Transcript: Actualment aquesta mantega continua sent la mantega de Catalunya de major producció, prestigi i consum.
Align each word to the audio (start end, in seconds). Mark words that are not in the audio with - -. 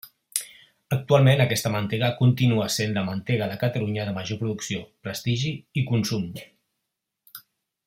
Actualment 0.95 1.43
aquesta 1.43 1.71
mantega 1.75 2.09
continua 2.21 2.69
sent 2.77 2.97
la 2.97 3.03
mantega 3.11 3.51
de 3.53 3.59
Catalunya 3.65 4.07
de 4.09 4.17
major 4.17 4.41
producció, 4.41 4.83
prestigi 5.09 5.53
i 5.83 5.85
consum. 5.93 6.27